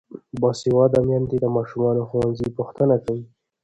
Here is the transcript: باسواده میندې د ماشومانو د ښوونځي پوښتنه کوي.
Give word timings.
باسواده 0.41 0.99
میندې 1.07 1.37
د 1.41 1.45
ماشومانو 1.55 2.01
د 2.03 2.07
ښوونځي 2.09 2.47
پوښتنه 2.57 2.95
کوي. 3.03 3.23